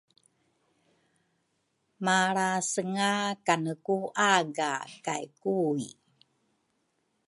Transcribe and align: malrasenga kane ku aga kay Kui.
malrasenga 2.05 3.11
kane 3.45 3.73
ku 3.85 3.97
aga 4.33 4.73
kay 5.05 5.25
Kui. 5.41 5.87